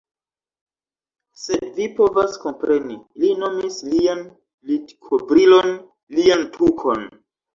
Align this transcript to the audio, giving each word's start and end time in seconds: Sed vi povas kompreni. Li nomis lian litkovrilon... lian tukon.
Sed 1.41 1.65
vi 1.81 1.85
povas 1.99 2.37
kompreni. 2.45 2.97
Li 3.23 3.29
nomis 3.43 3.77
lian 3.91 4.23
litkovrilon... 4.71 5.77
lian 6.21 6.45
tukon. 6.57 7.07